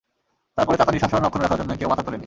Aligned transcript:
তার 0.55 0.65
পরে 0.67 0.79
তাতারী 0.79 0.97
শাসন 1.03 1.25
অক্ষুন্ন 1.27 1.43
রাখার 1.45 1.59
জন্যে 1.61 1.79
কেউ 1.79 1.89
মাথা 1.91 2.03
তোলেনি। 2.05 2.19